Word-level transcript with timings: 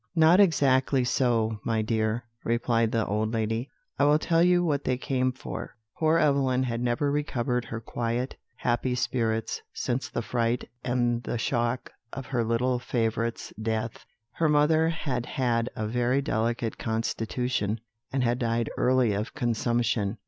"Not 0.15 0.39
exactly 0.39 1.03
so, 1.03 1.59
my 1.63 1.83
dear," 1.83 2.23
replied 2.43 2.91
the 2.91 3.05
old 3.05 3.31
lady; 3.31 3.69
"I 3.99 4.05
will 4.05 4.17
tell 4.17 4.41
you 4.41 4.63
what 4.65 4.83
they 4.83 4.97
came 4.97 5.31
for. 5.31 5.75
Poor 5.99 6.17
Evelyn 6.17 6.63
had 6.63 6.81
never 6.81 7.11
recovered 7.11 7.65
her 7.65 7.79
quiet, 7.79 8.35
happy 8.55 8.95
spirits 8.95 9.61
since 9.75 10.09
the 10.09 10.23
fright 10.23 10.67
and 10.83 11.21
the 11.21 11.37
shock 11.37 11.91
of 12.13 12.25
her 12.25 12.43
little 12.43 12.79
favourite's 12.79 13.53
death. 13.61 14.03
Her 14.31 14.49
mother 14.49 14.89
had 14.89 15.27
had 15.27 15.69
a 15.75 15.85
very 15.85 16.19
delicate 16.19 16.79
constitution, 16.79 17.79
and 18.11 18.23
had 18.23 18.39
died 18.39 18.71
early 18.77 19.13
of 19.13 19.35
consumption. 19.35 20.17